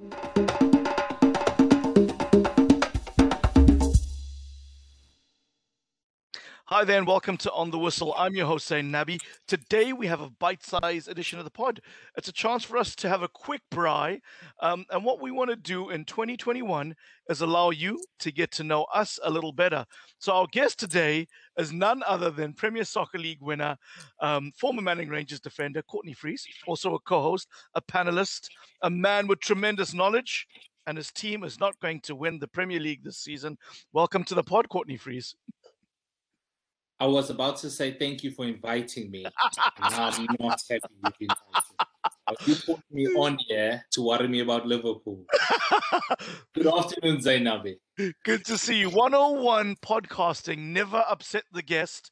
you 0.00 0.23
Hi 6.74 6.82
there, 6.82 6.98
and 6.98 7.06
welcome 7.06 7.36
to 7.36 7.52
On 7.52 7.70
the 7.70 7.78
Whistle. 7.78 8.12
I'm 8.18 8.34
your 8.34 8.46
host, 8.46 8.66
Zain 8.66 8.90
Nabi. 8.90 9.20
Today 9.46 9.92
we 9.92 10.08
have 10.08 10.20
a 10.20 10.28
bite-sized 10.28 11.08
edition 11.08 11.38
of 11.38 11.44
the 11.44 11.50
pod. 11.52 11.80
It's 12.16 12.26
a 12.26 12.32
chance 12.32 12.64
for 12.64 12.76
us 12.76 12.96
to 12.96 13.08
have 13.08 13.22
a 13.22 13.28
quick 13.28 13.60
braai, 13.72 14.18
um, 14.60 14.84
and 14.90 15.04
what 15.04 15.22
we 15.22 15.30
want 15.30 15.50
to 15.50 15.56
do 15.56 15.90
in 15.90 16.04
2021 16.04 16.92
is 17.28 17.42
allow 17.42 17.70
you 17.70 18.02
to 18.18 18.32
get 18.32 18.50
to 18.54 18.64
know 18.64 18.86
us 18.92 19.20
a 19.22 19.30
little 19.30 19.52
better. 19.52 19.86
So 20.18 20.32
our 20.32 20.48
guest 20.50 20.80
today 20.80 21.28
is 21.56 21.72
none 21.72 22.02
other 22.08 22.30
than 22.30 22.54
Premier 22.54 22.82
Soccer 22.82 23.18
League 23.18 23.40
winner, 23.40 23.76
um, 24.18 24.50
former 24.58 24.82
Manning 24.82 25.10
Rangers 25.10 25.38
defender 25.38 25.80
Courtney 25.80 26.12
Fries, 26.12 26.44
also 26.66 26.96
a 26.96 26.98
co-host, 26.98 27.46
a 27.76 27.82
panelist, 27.82 28.48
a 28.82 28.90
man 28.90 29.28
with 29.28 29.38
tremendous 29.38 29.94
knowledge, 29.94 30.48
and 30.86 30.96
his 30.96 31.10
team 31.10 31.44
is 31.44 31.60
not 31.60 31.78
going 31.80 32.00
to 32.00 32.14
win 32.14 32.38
the 32.38 32.48
Premier 32.48 32.80
League 32.80 33.04
this 33.04 33.18
season. 33.18 33.56
Welcome 33.92 34.24
to 34.24 34.34
the 34.34 34.42
pod, 34.42 34.68
Courtney 34.68 34.96
Fries. 34.96 35.34
I 37.04 37.06
was 37.06 37.28
about 37.28 37.58
to 37.58 37.68
say 37.68 37.92
thank 37.92 38.24
you 38.24 38.30
for 38.30 38.46
inviting 38.46 39.10
me. 39.10 39.26
I'm 39.78 40.26
not 40.40 40.58
happy 40.70 40.86
invited. 41.20 41.36
You 42.46 42.56
put 42.64 42.80
me 42.90 43.08
on 43.08 43.36
here 43.46 43.84
to 43.90 44.00
worry 44.00 44.26
me 44.26 44.40
about 44.40 44.66
Liverpool. 44.66 45.22
Good 46.54 46.66
afternoon, 46.66 47.20
Zain 47.20 47.42
Nabi. 47.42 47.74
Good 48.24 48.46
to 48.46 48.56
see 48.56 48.76
you. 48.76 48.88
101 48.88 49.76
podcasting 49.84 50.56
never 50.72 51.04
upset 51.06 51.44
the 51.52 51.60
guest 51.60 52.10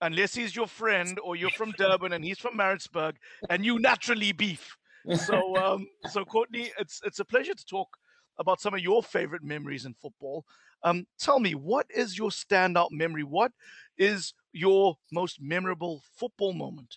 unless 0.00 0.34
he's 0.34 0.56
your 0.56 0.66
friend 0.66 1.20
or 1.22 1.36
you're 1.36 1.50
from 1.50 1.70
Durban 1.78 2.12
and 2.12 2.24
he's 2.24 2.40
from 2.40 2.56
Maritzburg 2.56 3.14
and 3.48 3.64
you 3.64 3.78
naturally 3.78 4.32
beef. 4.32 4.76
So, 5.14 5.56
um, 5.56 5.86
so 6.10 6.24
Courtney, 6.24 6.72
it's 6.80 7.00
it's 7.04 7.20
a 7.20 7.24
pleasure 7.24 7.54
to 7.54 7.64
talk 7.64 7.96
about 8.40 8.60
some 8.60 8.74
of 8.74 8.80
your 8.80 9.04
favorite 9.04 9.44
memories 9.44 9.84
in 9.84 9.94
football. 9.94 10.44
Um, 10.84 11.06
tell 11.18 11.38
me, 11.38 11.54
what 11.54 11.86
is 11.94 12.18
your 12.18 12.30
standout 12.30 12.88
memory? 12.90 13.22
What 13.22 13.52
is 13.98 14.34
your 14.52 14.96
most 15.10 15.40
memorable 15.40 16.02
football 16.16 16.52
moment? 16.52 16.96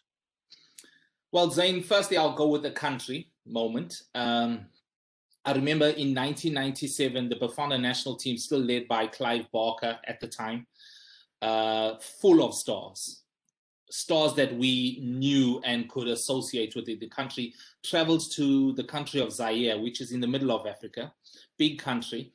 Well, 1.32 1.50
Zane, 1.52 1.84
firstly, 1.84 2.18
I'll 2.18 2.36
go 2.36 2.48
with 2.48 2.64
the 2.64 2.72
country 2.72 3.30
moment. 3.46 4.04
Um, 4.14 4.68
I 5.44 5.54
remember 5.54 5.86
in 5.86 6.16
1997, 6.16 7.30
the 7.30 7.36
Bafana 7.36 7.80
national 7.80 8.16
team, 8.16 8.38
still 8.38 8.60
led 8.60 8.88
by 8.88 9.08
Clive 9.08 9.52
Barker 9.52 10.00
at 10.08 10.20
the 10.20 10.28
time, 10.28 10.66
uh, 11.42 11.96
full 12.00 12.44
of 12.44 12.56
stars. 12.56 13.22
Stars 13.92 14.34
that 14.36 14.56
we 14.56 15.00
knew 15.04 15.62
and 15.64 15.88
could 15.90 16.08
associate 16.08 16.76
with 16.76 16.90
it. 16.90 17.00
The 17.00 17.08
country 17.10 17.54
travels 17.84 18.34
to 18.36 18.74
the 18.74 18.84
country 18.84 19.22
of 19.22 19.32
Zaire, 19.32 19.80
which 19.80 20.02
is 20.02 20.12
in 20.12 20.20
the 20.20 20.28
middle 20.28 20.52
of 20.52 20.66
Africa, 20.66 21.14
big 21.58 21.80
country. 21.80 22.32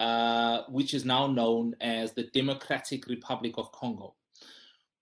Uh, 0.00 0.64
which 0.68 0.92
is 0.92 1.04
now 1.04 1.28
known 1.28 1.72
as 1.80 2.12
the 2.12 2.24
Democratic 2.34 3.06
Republic 3.06 3.54
of 3.58 3.70
Congo. 3.70 4.16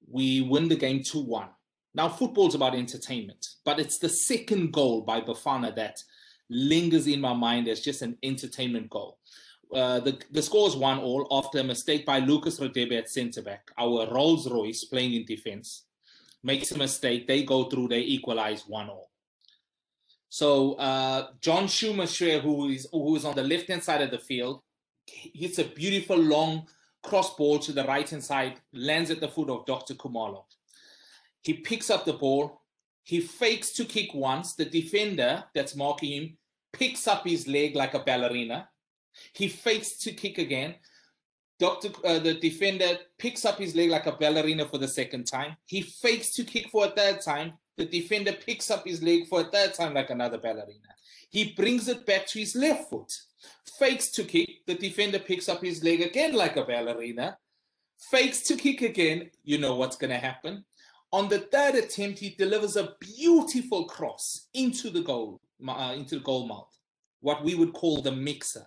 We 0.09 0.43
win 0.43 0.69
the 0.69 0.77
game 0.77 1.03
2 1.03 1.21
1. 1.21 1.49
Now, 1.95 2.09
football's 2.09 2.55
about 2.55 2.75
entertainment, 2.75 3.47
but 3.65 3.79
it's 3.79 3.99
the 3.99 4.09
second 4.09 4.73
goal 4.73 5.03
by 5.03 5.21
Bafana 5.21 5.75
that 5.77 6.03
lingers 6.49 7.07
in 7.07 7.21
my 7.21 7.35
mind 7.35 7.69
as 7.69 7.81
just 7.81 8.03
an 8.03 8.17
entertainment 8.23 8.89
goal. 8.91 9.19
Uh, 9.75 10.01
the, 10.01 10.19
the 10.31 10.43
score 10.43 10.69
is 10.69 10.77
1 10.77 10.99
all 10.99 11.27
after 11.31 11.59
a 11.59 11.65
mistake 11.65 12.05
by 12.05 12.19
Lucas 12.19 12.61
Radebe 12.61 12.99
at 12.99 13.09
centre 13.09 13.43
back. 13.43 13.71
Our 13.79 14.11
Rolls 14.13 14.51
Royce 14.51 14.85
playing 14.85 15.15
in 15.15 15.25
defense 15.25 15.85
makes 16.43 16.73
a 16.73 16.79
mistake. 16.79 17.27
They 17.27 17.45
go 17.45 17.65
through, 17.65 17.89
they 17.89 18.01
equalize 18.01 18.65
1 18.67 18.89
all. 18.89 19.11
So 20.29 20.75
uh, 20.75 21.29
John 21.43 21.69
Schumacher, 21.69 22.41
who 22.41 22.71
is 22.71 22.87
who 22.91 23.17
is 23.17 23.27
on 23.27 23.35
the 23.35 23.43
left 23.43 23.69
hand 23.69 23.83
side 23.83 24.01
of 24.01 24.11
the 24.11 24.19
field, 24.19 24.63
hits 25.07 25.59
a 25.59 25.65
beautiful 25.65 26.17
long 26.17 26.67
cross 27.03 27.35
ball 27.35 27.59
to 27.59 27.73
the 27.73 27.85
right 27.85 28.09
hand 28.09 28.25
side, 28.25 28.61
lands 28.73 29.11
at 29.11 29.21
the 29.21 29.29
foot 29.29 29.51
of 29.51 29.67
Dr. 29.67 29.95
Khumalo. 29.95 30.45
He 31.43 31.55
picks 31.55 31.91
up 31.91 32.05
the 32.05 32.13
ball. 32.13 32.63
He 33.03 33.21
fakes 33.21 33.73
to 33.73 33.85
kick 33.85 34.15
once. 34.15 34.55
The 34.55 34.65
defender 34.65 35.45
that's 35.55 35.75
marking 35.75 36.13
him 36.13 36.39
picks 36.73 37.07
up 37.09 37.27
his 37.27 37.49
leg 37.49 37.75
like 37.75 37.95
a 37.95 37.99
ballerina. 37.99 38.69
He 39.33 39.49
fakes 39.49 39.99
to 39.99 40.13
kick 40.13 40.39
again. 40.39 40.77
Doctor, 41.59 41.91
uh, 42.05 42.19
the 42.19 42.35
defender 42.35 42.99
picks 43.19 43.45
up 43.45 43.59
his 43.59 43.75
leg 43.75 43.91
like 43.91 44.07
a 44.07 44.13
ballerina 44.13 44.67
for 44.67 44.79
the 44.79 44.89
second 44.89 45.25
time. 45.25 45.57
He 45.67 45.83
fakes 45.83 46.33
to 46.35 46.45
kick 46.45 46.71
for 46.71 46.87
a 46.87 46.91
third 46.91 47.21
time. 47.21 47.55
The 47.77 47.87
defender 47.87 48.33
picks 48.33 48.71
up 48.71 48.87
his 48.87 49.03
leg 49.03 49.27
for 49.29 49.41
a 49.41 49.45
third 49.45 49.75
time 49.75 49.95
like 49.95 50.11
another 50.11 50.39
ballerina. 50.39 50.89
He 51.31 51.53
brings 51.55 51.89
it 51.89 52.07
back 52.07 52.27
to 52.29 52.39
his 52.39 52.55
left 52.55 52.91
foot 52.91 53.13
fakes 53.79 54.09
to 54.13 54.25
kick. 54.25 54.49
The 54.67 54.75
defender 54.75 55.19
picks 55.19 55.49
up 55.49 55.63
his 55.63 55.83
leg 55.83 56.01
again 56.01 56.35
like 56.35 56.57
a 56.57 56.65
ballerina, 56.65 57.39
fakes 58.11 58.43
to 58.43 58.57
kick 58.57 58.83
again. 58.83 59.31
You 59.45 59.59
know 59.59 59.77
what's 59.77 59.97
going 59.97 60.11
to 60.11 60.19
happen. 60.19 60.65
On 61.13 61.29
the 61.29 61.41
third 61.41 61.75
attempt, 61.75 62.19
he 62.21 62.31
delivers 62.31 62.77
a 62.77 62.95
beautiful 63.01 63.85
cross 63.85 64.49
into 64.55 64.89
the 64.89 65.03
goal, 65.03 65.41
uh, 65.69 65.95
into 65.97 66.17
the 66.17 66.25
goal 66.25 66.47
mouth, 66.47 66.75
what 67.21 67.45
we 67.45 67.55
would 67.55 67.75
call 67.75 68.01
the 68.01 68.13
mixer. 68.13 68.67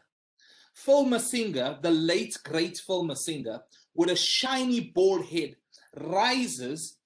Phil 0.75 1.05
Masinga, 1.05 1.81
the 1.81 1.91
late 1.91 2.37
great 2.43 2.77
Phil 2.77 3.03
Masinga, 3.03 3.61
with 3.95 4.09
a 4.09 4.15
shiny 4.15 4.91
bald 4.93 5.25
head, 5.25 5.55
rises 5.97 6.97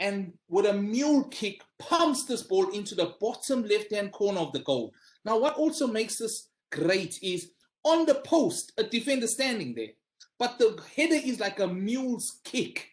and 0.00 0.32
with 0.48 0.66
a 0.66 0.72
mule 0.72 1.24
kick 1.28 1.62
pumps 1.78 2.24
this 2.24 2.42
ball 2.42 2.68
into 2.70 2.94
the 2.94 3.14
bottom 3.20 3.62
left-hand 3.62 4.10
corner 4.10 4.40
of 4.40 4.52
the 4.52 4.58
goal. 4.60 4.92
Now, 5.24 5.38
what 5.38 5.54
also 5.54 5.86
makes 5.86 6.18
this 6.18 6.48
great 6.72 7.18
is 7.22 7.52
on 7.84 8.06
the 8.06 8.16
post, 8.16 8.72
a 8.78 8.82
defender 8.82 9.26
standing 9.26 9.74
there, 9.74 9.90
but 10.38 10.58
the 10.58 10.82
header 10.96 11.14
is 11.14 11.38
like 11.38 11.60
a 11.60 11.68
mule's 11.68 12.40
kick. 12.44 12.88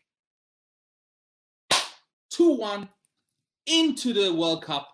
2 2.32 2.58
1 2.58 2.88
into 3.66 4.14
the 4.14 4.34
World 4.34 4.64
Cup. 4.64 4.88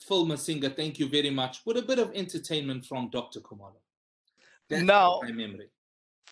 Phil 0.00 0.26
Masinga, 0.26 0.74
thank 0.74 0.98
you 0.98 1.08
very 1.08 1.30
much. 1.30 1.60
With 1.66 1.76
a 1.76 1.82
bit 1.82 1.98
of 1.98 2.12
entertainment 2.14 2.86
from 2.86 3.10
Dr. 3.10 3.40
Khumalo. 3.40 3.80
That's 4.68 4.82
now, 4.82 5.20
my 5.22 5.32
memory. 5.32 5.70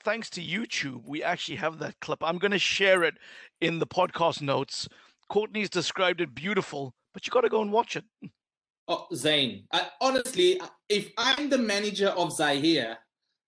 Thanks 0.04 0.30
to 0.30 0.42
YouTube, 0.42 1.02
we 1.04 1.22
actually 1.22 1.56
have 1.56 1.78
that 1.78 1.98
clip. 2.00 2.22
I'm 2.22 2.38
going 2.38 2.52
to 2.52 2.58
share 2.58 3.02
it 3.02 3.14
in 3.60 3.78
the 3.78 3.86
podcast 3.86 4.40
notes. 4.40 4.88
Courtney's 5.28 5.68
described 5.68 6.20
it 6.20 6.34
beautiful, 6.34 6.94
but 7.12 7.26
you 7.26 7.30
got 7.32 7.40
to 7.40 7.48
go 7.48 7.60
and 7.60 7.72
watch 7.72 7.96
it. 7.96 8.04
Oh, 8.88 9.06
Zain, 9.14 9.64
I, 9.72 9.88
honestly, 10.00 10.60
if 10.88 11.10
I'm 11.18 11.50
the 11.50 11.58
manager 11.58 12.08
of 12.08 12.32
Zaire, 12.32 12.98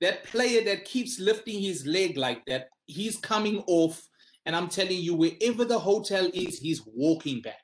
that 0.01 0.25
player 0.25 0.65
that 0.65 0.85
keeps 0.85 1.21
lifting 1.21 1.61
his 1.61 1.87
leg 1.87 2.17
like 2.17 2.45
that, 2.47 2.69
he's 2.87 3.17
coming 3.17 3.63
off. 3.67 4.03
And 4.47 4.57
I'm 4.57 4.69
telling 4.69 4.99
you, 4.99 5.15
wherever 5.15 5.65
the 5.65 5.79
hotel 5.79 6.29
is, 6.33 6.59
he's 6.59 6.83
walking 6.87 7.43
back. 7.43 7.61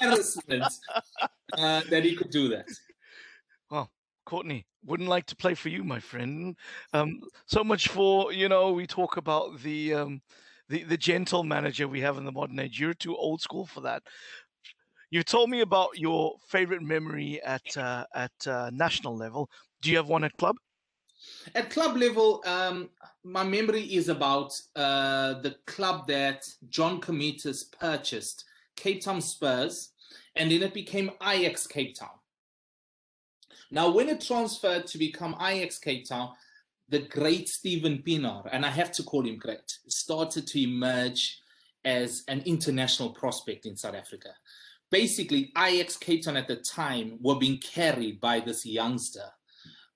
embarrassment 0.00 0.72
uh, 1.56 1.82
that 1.90 2.04
he 2.04 2.14
could 2.14 2.30
do 2.30 2.48
that. 2.48 2.68
Well, 3.70 3.90
Courtney, 4.24 4.66
wouldn't 4.84 5.08
like 5.08 5.26
to 5.26 5.36
play 5.36 5.54
for 5.54 5.68
you, 5.68 5.84
my 5.84 6.00
friend. 6.00 6.56
Um, 6.92 7.20
so 7.46 7.64
much 7.64 7.88
for 7.88 8.32
you 8.32 8.48
know. 8.48 8.72
We 8.72 8.86
talk 8.86 9.16
about 9.16 9.60
the 9.60 9.94
um, 9.94 10.22
the 10.68 10.84
the 10.84 10.96
gentle 10.96 11.42
manager 11.42 11.88
we 11.88 12.00
have 12.00 12.18
in 12.18 12.24
the 12.24 12.32
modern 12.32 12.58
age. 12.58 12.80
You're 12.80 12.94
too 12.94 13.16
old 13.16 13.40
school 13.40 13.66
for 13.66 13.80
that. 13.82 14.02
You 15.14 15.22
told 15.22 15.48
me 15.48 15.60
about 15.60 15.96
your 15.96 16.34
favorite 16.48 16.82
memory 16.82 17.40
at 17.44 17.76
uh, 17.76 18.04
at 18.16 18.32
uh, 18.48 18.70
national 18.72 19.16
level. 19.16 19.48
Do 19.80 19.92
you 19.92 19.96
have 19.96 20.08
one 20.08 20.24
at 20.24 20.36
club? 20.38 20.56
At 21.54 21.70
club 21.70 21.96
level, 21.96 22.42
um, 22.44 22.90
my 23.22 23.44
memory 23.44 23.82
is 23.82 24.08
about 24.08 24.60
uh, 24.74 25.34
the 25.34 25.54
club 25.66 26.08
that 26.08 26.48
John 26.68 27.00
Comitis 27.00 27.62
purchased, 27.78 28.44
Cape 28.74 29.02
Town 29.02 29.20
Spurs, 29.20 29.90
and 30.34 30.50
then 30.50 30.64
it 30.64 30.74
became 30.74 31.12
Ajax 31.22 31.68
Cape 31.68 31.94
Town. 31.94 32.18
Now, 33.70 33.92
when 33.92 34.08
it 34.08 34.20
transferred 34.20 34.88
to 34.88 34.98
become 34.98 35.36
Ajax 35.40 35.78
Cape 35.78 36.08
Town, 36.08 36.30
the 36.88 37.06
great 37.18 37.48
Steven 37.48 38.02
Pienaar, 38.04 38.48
and 38.50 38.66
I 38.66 38.70
have 38.70 38.90
to 38.90 39.04
call 39.04 39.24
him 39.24 39.38
great, 39.38 39.78
started 39.86 40.48
to 40.48 40.60
emerge 40.60 41.38
as 41.84 42.24
an 42.26 42.42
international 42.46 43.10
prospect 43.10 43.64
in 43.64 43.76
South 43.76 43.94
Africa 43.94 44.30
basically 44.94 45.52
Ajax 45.58 45.96
Cape 45.96 46.22
Town 46.22 46.36
at 46.36 46.46
the 46.46 46.54
time 46.54 47.18
were 47.20 47.34
being 47.34 47.58
carried 47.58 48.20
by 48.20 48.38
this 48.38 48.64
youngster 48.64 49.28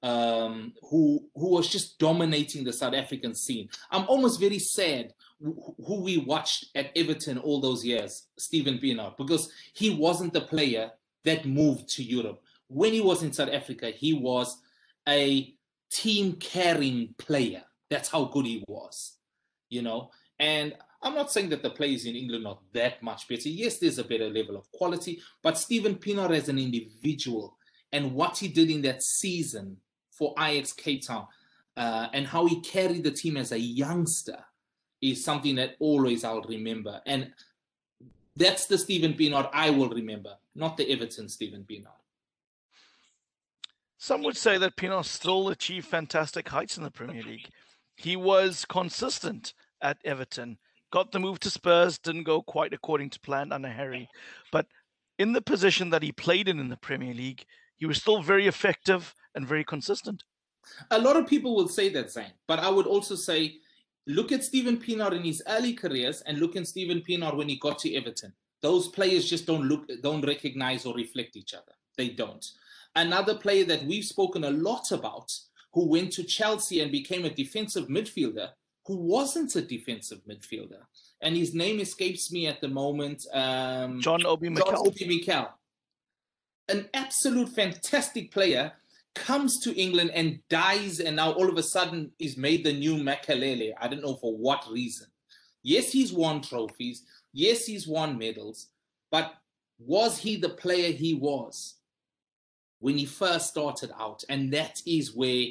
um, 0.02 0.72
who 0.90 1.20
who 1.36 1.50
was 1.50 1.68
just 1.68 2.00
dominating 2.00 2.64
the 2.64 2.72
South 2.72 2.94
African 2.94 3.32
scene. 3.32 3.68
I'm 3.92 4.06
almost 4.08 4.40
very 4.40 4.58
sad 4.58 5.14
who 5.40 6.00
we 6.02 6.16
watched 6.18 6.66
at 6.74 6.90
Everton 6.96 7.38
all 7.38 7.60
those 7.60 7.84
years, 7.84 8.26
Steven 8.38 8.78
Pienaar, 8.78 9.16
because 9.16 9.52
he 9.72 9.90
wasn't 9.90 10.32
the 10.32 10.40
player 10.40 10.90
that 11.24 11.46
moved 11.46 11.88
to 11.90 12.02
Europe. 12.02 12.42
When 12.66 12.92
he 12.92 13.00
was 13.00 13.22
in 13.22 13.32
South 13.32 13.50
Africa, 13.52 13.90
he 13.90 14.14
was 14.14 14.60
a 15.08 15.54
team 15.92 16.32
carrying 16.40 17.14
player. 17.18 17.62
That's 17.88 18.08
how 18.08 18.24
good 18.24 18.46
he 18.46 18.64
was, 18.66 19.14
you 19.70 19.82
know. 19.82 20.10
And 20.40 20.74
I'm 21.02 21.14
not 21.14 21.30
saying 21.30 21.50
that 21.50 21.62
the 21.62 21.70
players 21.70 22.06
in 22.06 22.16
England 22.16 22.46
are 22.46 22.58
that 22.72 23.02
much 23.02 23.28
better. 23.28 23.48
Yes, 23.48 23.78
there's 23.78 23.98
a 23.98 24.04
better 24.04 24.28
level 24.28 24.56
of 24.56 24.70
quality, 24.72 25.20
but 25.42 25.56
Steven 25.56 25.94
Pienaar 25.94 26.30
as 26.30 26.48
an 26.48 26.58
individual 26.58 27.56
and 27.92 28.12
what 28.14 28.38
he 28.38 28.48
did 28.48 28.70
in 28.70 28.82
that 28.82 29.02
season 29.02 29.76
for 30.10 30.34
Ajax 30.38 30.72
Cape 30.72 31.06
Town 31.06 31.26
uh, 31.76 32.08
and 32.12 32.26
how 32.26 32.46
he 32.46 32.60
carried 32.60 33.04
the 33.04 33.10
team 33.10 33.36
as 33.36 33.52
a 33.52 33.58
youngster 33.58 34.44
is 35.00 35.24
something 35.24 35.54
that 35.54 35.76
always 35.78 36.24
I'll 36.24 36.42
remember. 36.42 37.00
And 37.06 37.32
that's 38.34 38.66
the 38.66 38.78
Steven 38.78 39.14
Pienaar 39.14 39.48
I 39.52 39.70
will 39.70 39.88
remember, 39.88 40.34
not 40.54 40.76
the 40.76 40.90
Everton 40.90 41.28
Steven 41.28 41.64
Pienaar. 41.68 41.94
Some 43.98 44.22
would 44.22 44.36
say 44.36 44.58
that 44.58 44.76
Pienaar 44.76 45.04
still 45.04 45.48
achieved 45.48 45.86
fantastic 45.86 46.48
heights 46.48 46.76
in 46.76 46.84
the 46.84 46.90
Premier 46.90 47.22
League. 47.22 47.48
He 47.96 48.14
was 48.16 48.64
consistent 48.64 49.54
at 49.82 49.98
Everton, 50.04 50.58
got 50.90 51.12
the 51.12 51.18
move 51.18 51.40
to 51.40 51.50
Spurs, 51.50 51.98
didn't 51.98 52.24
go 52.24 52.42
quite 52.42 52.72
according 52.72 53.10
to 53.10 53.20
plan 53.20 53.52
under 53.52 53.68
Harry. 53.68 54.08
But 54.52 54.66
in 55.18 55.32
the 55.32 55.42
position 55.42 55.90
that 55.90 56.02
he 56.02 56.12
played 56.12 56.48
in 56.48 56.58
in 56.58 56.68
the 56.68 56.76
Premier 56.76 57.14
League, 57.14 57.44
he 57.76 57.86
was 57.86 57.98
still 57.98 58.22
very 58.22 58.46
effective 58.46 59.14
and 59.34 59.46
very 59.46 59.64
consistent. 59.64 60.24
A 60.90 60.98
lot 60.98 61.16
of 61.16 61.26
people 61.26 61.54
will 61.54 61.68
say 61.68 61.88
that, 61.90 62.10
Zane, 62.10 62.32
but 62.46 62.58
I 62.58 62.68
would 62.68 62.86
also 62.86 63.14
say 63.14 63.56
look 64.06 64.32
at 64.32 64.44
Steven 64.44 64.78
Pienaar 64.78 65.12
in 65.12 65.22
his 65.22 65.42
early 65.46 65.72
careers 65.74 66.22
and 66.22 66.38
look 66.38 66.56
at 66.56 66.66
Steven 66.66 67.00
Pienaar 67.00 67.36
when 67.36 67.48
he 67.48 67.58
got 67.58 67.78
to 67.80 67.94
Everton. 67.94 68.32
Those 68.60 68.88
players 68.88 69.28
just 69.28 69.46
don't 69.46 69.68
look, 69.68 69.88
don't 70.02 70.26
recognize 70.26 70.84
or 70.84 70.94
reflect 70.94 71.36
each 71.36 71.54
other. 71.54 71.72
They 71.96 72.08
don't. 72.08 72.44
Another 72.96 73.34
player 73.34 73.64
that 73.64 73.84
we've 73.84 74.04
spoken 74.04 74.44
a 74.44 74.50
lot 74.50 74.90
about, 74.92 75.32
who 75.72 75.88
went 75.88 76.12
to 76.12 76.24
Chelsea 76.24 76.80
and 76.80 76.90
became 76.90 77.24
a 77.24 77.30
defensive 77.30 77.88
midfielder, 77.88 78.48
who 78.88 78.96
wasn't 78.96 79.54
a 79.54 79.60
defensive 79.60 80.20
midfielder, 80.26 80.80
and 81.20 81.36
his 81.36 81.54
name 81.54 81.78
escapes 81.78 82.32
me 82.32 82.46
at 82.46 82.62
the 82.62 82.68
moment. 82.68 83.24
Um, 83.34 84.00
John 84.00 84.24
Obi 84.24 84.48
Mikel. 84.48 84.72
John 84.72 84.86
Obi 84.88 85.06
Mikel. 85.06 85.48
An 86.70 86.88
absolute 86.94 87.50
fantastic 87.50 88.32
player 88.32 88.72
comes 89.14 89.60
to 89.60 89.78
England 89.78 90.10
and 90.14 90.40
dies, 90.48 91.00
and 91.00 91.16
now 91.16 91.32
all 91.32 91.50
of 91.50 91.58
a 91.58 91.62
sudden 91.62 92.10
is 92.18 92.38
made 92.38 92.64
the 92.64 92.72
new 92.72 92.96
Makelele. 92.96 93.74
I 93.78 93.88
don't 93.88 94.02
know 94.02 94.16
for 94.16 94.34
what 94.34 94.66
reason. 94.70 95.06
Yes, 95.62 95.92
he's 95.92 96.12
won 96.12 96.40
trophies. 96.40 97.04
Yes, 97.34 97.66
he's 97.66 97.86
won 97.86 98.16
medals. 98.16 98.68
But 99.10 99.34
was 99.78 100.16
he 100.16 100.36
the 100.36 100.48
player 100.48 100.92
he 100.92 101.12
was 101.12 101.74
when 102.80 102.96
he 102.96 103.04
first 103.04 103.48
started 103.48 103.90
out? 103.98 104.24
And 104.30 104.50
that 104.54 104.80
is 104.86 105.14
where 105.14 105.44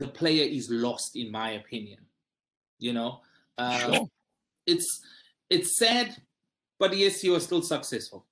the 0.00 0.08
player 0.08 0.44
is 0.44 0.68
lost, 0.70 1.14
in 1.14 1.30
my 1.30 1.52
opinion. 1.52 1.98
You 2.78 2.92
know, 2.92 3.20
uh, 3.56 3.78
sure. 3.78 4.08
it's 4.66 5.00
it's 5.50 5.76
sad, 5.78 6.16
but 6.78 6.96
yes, 6.96 7.24
you 7.24 7.32
was 7.32 7.44
still 7.44 7.62
successful. 7.62 8.24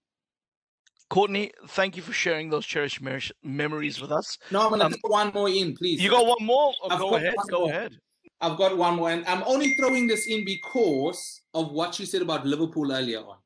Courtney, 1.08 1.52
thank 1.68 1.96
you 1.96 2.02
for 2.02 2.12
sharing 2.12 2.50
those 2.50 2.66
cherished 2.66 3.00
memories 3.42 4.00
with 4.00 4.10
us. 4.10 4.38
No, 4.50 4.66
I'm 4.66 4.78
to 4.78 4.86
um, 4.86 4.92
throw 4.92 5.10
one 5.10 5.30
more 5.32 5.48
in, 5.48 5.76
please. 5.76 6.02
You 6.02 6.10
got 6.10 6.26
one 6.26 6.44
more? 6.44 6.72
Oh, 6.82 6.98
go 6.98 7.14
ahead. 7.14 7.34
Go 7.48 7.60
more. 7.60 7.70
ahead. 7.70 7.92
I've 8.40 8.58
got 8.58 8.76
one 8.76 8.96
more, 8.96 9.10
and 9.10 9.24
I'm 9.26 9.42
only 9.46 9.74
throwing 9.74 10.06
this 10.06 10.26
in 10.26 10.44
because 10.44 11.42
of 11.54 11.72
what 11.72 11.98
you 11.98 12.06
said 12.06 12.22
about 12.22 12.44
Liverpool 12.44 12.92
earlier 12.92 13.20
on. 13.20 13.36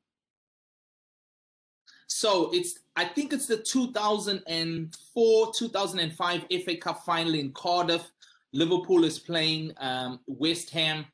So 2.07 2.49
it's, 2.51 2.77
I 2.97 3.05
think 3.05 3.31
it's 3.31 3.45
the 3.45 3.57
2004 3.57 5.53
2005 5.55 6.45
FA 6.65 6.75
Cup 6.75 7.05
final 7.05 7.35
in 7.35 7.53
Cardiff. 7.53 8.11
Liverpool 8.53 9.03
is 9.05 9.19
playing 9.19 9.73
um, 9.77 10.19
West 10.27 10.69
Ham. 10.71 11.05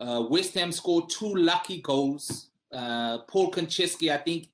Uh, 0.00 0.24
West 0.28 0.54
Ham 0.54 0.72
scored 0.72 1.10
two 1.10 1.34
lucky 1.34 1.80
goals. 1.80 2.50
Uh, 2.72 3.18
Paul 3.28 3.50
Konchesky, 3.50 4.12
I 4.12 4.18
think, 4.18 4.48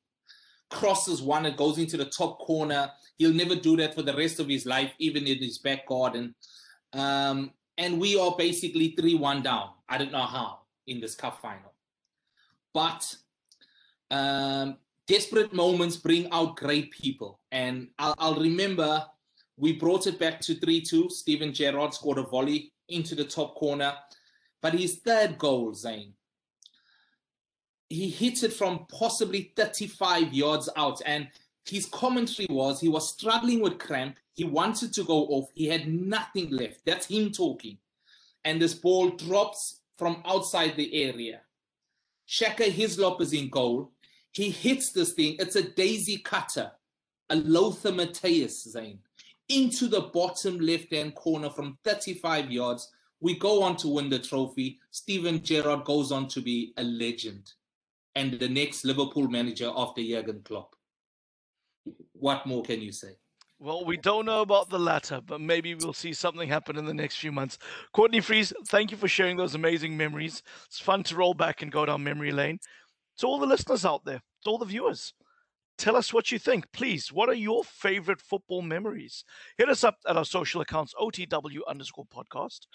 crosses 0.70 1.22
one 1.22 1.46
and 1.46 1.56
goes 1.56 1.78
into 1.78 1.96
the 1.96 2.06
top 2.06 2.38
corner. 2.40 2.90
He'll 3.18 3.34
never 3.34 3.54
do 3.54 3.76
that 3.76 3.94
for 3.94 4.02
the 4.02 4.16
rest 4.16 4.40
of 4.40 4.48
his 4.48 4.66
life, 4.66 4.92
even 4.98 5.26
in 5.26 5.38
his 5.38 5.58
back 5.58 5.86
garden. 5.86 6.34
Um, 6.92 7.52
and 7.78 8.00
we 8.00 8.18
are 8.18 8.34
basically 8.36 8.94
3 8.98 9.14
1 9.14 9.42
down. 9.42 9.70
I 9.88 9.98
don't 9.98 10.12
know 10.12 10.22
how 10.22 10.60
in 10.86 11.00
this 11.00 11.14
cup 11.14 11.40
final. 11.40 11.72
But 12.74 13.14
um, 14.10 14.76
desperate 15.06 15.52
moments 15.52 15.96
bring 15.96 16.30
out 16.30 16.56
great 16.56 16.90
people. 16.90 17.40
And 17.50 17.88
I'll, 17.98 18.14
I'll 18.18 18.40
remember 18.40 19.06
we 19.60 19.74
brought 19.74 20.06
it 20.06 20.18
back 20.18 20.40
to 20.40 20.54
3 20.54 20.80
2. 20.80 21.10
Steven 21.10 21.52
Gerrard 21.52 21.92
scored 21.92 22.18
a 22.18 22.22
volley 22.22 22.72
into 22.88 23.14
the 23.14 23.24
top 23.24 23.54
corner. 23.54 23.94
But 24.62 24.74
his 24.74 24.96
third 24.96 25.38
goal, 25.38 25.74
Zane, 25.74 26.14
he 27.88 28.08
hit 28.08 28.42
it 28.42 28.52
from 28.52 28.86
possibly 28.90 29.52
35 29.56 30.32
yards 30.32 30.68
out. 30.76 31.02
And 31.04 31.28
his 31.68 31.86
commentary 31.86 32.46
was 32.50 32.80
he 32.80 32.88
was 32.88 33.10
struggling 33.10 33.60
with 33.60 33.78
cramp. 33.78 34.16
He 34.34 34.44
wanted 34.44 34.94
to 34.94 35.04
go 35.04 35.26
off. 35.26 35.50
He 35.54 35.66
had 35.66 35.88
nothing 35.88 36.50
left. 36.50 36.80
That's 36.86 37.06
him 37.06 37.30
talking. 37.30 37.78
And 38.44 38.60
this 38.60 38.74
ball 38.74 39.10
drops 39.10 39.80
from 39.98 40.22
outside 40.24 40.76
the 40.76 41.04
area. 41.04 41.42
Shaka 42.24 42.64
Hislop 42.64 43.20
is 43.20 43.34
in 43.34 43.50
goal. 43.50 43.92
He 44.32 44.50
hits 44.50 44.92
this 44.92 45.12
thing. 45.12 45.36
It's 45.38 45.56
a 45.56 45.68
daisy 45.68 46.18
cutter, 46.18 46.70
a 47.28 47.36
Lothar 47.36 47.90
Matthäus, 47.90 48.68
Zane, 48.68 49.00
into 49.50 49.88
the 49.88 50.00
bottom 50.00 50.58
left 50.58 50.94
hand 50.94 51.14
corner 51.14 51.50
from 51.50 51.76
35 51.84 52.50
yards. 52.50 52.90
We 53.20 53.38
go 53.38 53.62
on 53.62 53.76
to 53.78 53.88
win 53.88 54.08
the 54.08 54.18
trophy. 54.18 54.78
Steven 54.90 55.42
Gerrard 55.42 55.84
goes 55.84 56.10
on 56.10 56.28
to 56.28 56.40
be 56.40 56.72
a 56.78 56.82
legend 56.82 57.52
and 58.14 58.32
the 58.38 58.48
next 58.48 58.84
Liverpool 58.84 59.28
manager 59.28 59.70
after 59.76 60.02
Jurgen 60.02 60.40
Klopp. 60.44 60.74
What 62.12 62.46
more 62.46 62.62
can 62.62 62.80
you 62.80 62.92
say? 62.92 63.16
Well, 63.58 63.84
we 63.84 63.98
don't 63.98 64.24
know 64.24 64.40
about 64.40 64.70
the 64.70 64.78
latter, 64.78 65.20
but 65.20 65.40
maybe 65.40 65.74
we'll 65.74 65.92
see 65.92 66.14
something 66.14 66.48
happen 66.48 66.78
in 66.78 66.86
the 66.86 66.94
next 66.94 67.16
few 67.16 67.30
months. 67.30 67.58
Courtney 67.92 68.20
Fries, 68.20 68.54
thank 68.68 68.90
you 68.90 68.96
for 68.96 69.06
sharing 69.06 69.36
those 69.36 69.54
amazing 69.54 69.96
memories. 69.96 70.42
It's 70.66 70.80
fun 70.80 71.02
to 71.04 71.16
roll 71.16 71.34
back 71.34 71.60
and 71.60 71.70
go 71.70 71.84
down 71.84 72.02
memory 72.02 72.32
lane. 72.32 72.58
To 73.18 73.26
all 73.26 73.38
the 73.38 73.46
listeners 73.46 73.84
out 73.84 74.02
there, 74.06 74.22
to 74.44 74.50
all 74.50 74.56
the 74.56 74.64
viewers, 74.64 75.12
tell 75.80 75.96
us 75.96 76.12
what 76.12 76.30
you 76.30 76.38
think. 76.38 76.70
Please, 76.72 77.10
what 77.10 77.30
are 77.30 77.34
your 77.34 77.64
favorite 77.64 78.20
football 78.20 78.60
memories? 78.60 79.24
Hit 79.56 79.70
us 79.70 79.82
up 79.82 79.96
at 80.06 80.16
our 80.16 80.26
social 80.26 80.60
accounts, 80.60 80.92
OTW 81.00 81.60
underscore 81.66 82.04
podcast, 82.14 82.66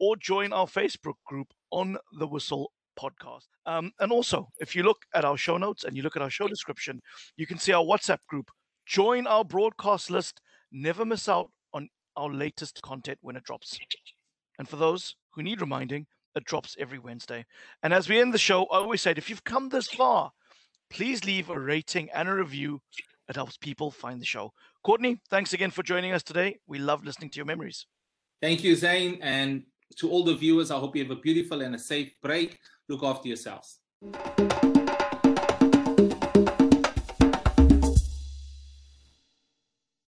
or 0.00 0.16
join 0.16 0.52
our 0.52 0.66
Facebook 0.66 1.16
group 1.26 1.52
on 1.70 1.98
the 2.18 2.26
Whistle 2.26 2.72
podcast. 2.98 3.48
Um, 3.66 3.92
and 4.00 4.10
also, 4.10 4.48
if 4.60 4.74
you 4.74 4.82
look 4.82 5.02
at 5.14 5.26
our 5.26 5.36
show 5.36 5.58
notes 5.58 5.84
and 5.84 5.94
you 5.94 6.02
look 6.02 6.16
at 6.16 6.22
our 6.22 6.30
show 6.30 6.48
description, 6.48 7.02
you 7.36 7.46
can 7.46 7.58
see 7.58 7.72
our 7.72 7.84
WhatsApp 7.84 8.20
group. 8.28 8.50
Join 8.86 9.26
our 9.26 9.44
broadcast 9.44 10.10
list. 10.10 10.40
Never 10.72 11.04
miss 11.04 11.28
out 11.28 11.50
on 11.74 11.90
our 12.16 12.32
latest 12.32 12.80
content 12.80 13.18
when 13.20 13.36
it 13.36 13.44
drops. 13.44 13.78
And 14.58 14.66
for 14.66 14.76
those 14.76 15.16
who 15.34 15.42
need 15.42 15.60
reminding, 15.60 16.06
it 16.34 16.44
drops 16.44 16.76
every 16.78 16.98
Wednesday. 16.98 17.44
And 17.82 17.92
as 17.92 18.08
we 18.08 18.20
end 18.20 18.32
the 18.32 18.38
show, 18.38 18.64
I 18.66 18.78
always 18.78 19.02
said 19.02 19.18
if 19.18 19.28
you've 19.28 19.44
come 19.44 19.68
this 19.68 19.88
far, 19.88 20.32
please 20.90 21.24
leave 21.24 21.50
a 21.50 21.58
rating 21.58 22.10
and 22.10 22.28
a 22.28 22.34
review. 22.34 22.80
It 23.28 23.36
helps 23.36 23.56
people 23.56 23.90
find 23.90 24.20
the 24.20 24.26
show. 24.26 24.52
Courtney, 24.82 25.20
thanks 25.30 25.52
again 25.52 25.70
for 25.70 25.82
joining 25.82 26.12
us 26.12 26.22
today. 26.22 26.58
We 26.66 26.78
love 26.78 27.04
listening 27.04 27.30
to 27.30 27.36
your 27.36 27.46
memories. 27.46 27.86
Thank 28.42 28.62
you, 28.62 28.76
Zane. 28.76 29.18
And 29.22 29.64
to 29.96 30.10
all 30.10 30.24
the 30.24 30.34
viewers, 30.34 30.70
I 30.70 30.78
hope 30.78 30.96
you 30.96 31.02
have 31.02 31.10
a 31.10 31.20
beautiful 31.20 31.62
and 31.62 31.74
a 31.74 31.78
safe 31.78 32.14
break. 32.22 32.58
Look 32.88 33.02
after 33.02 33.28
yourselves. 33.28 33.80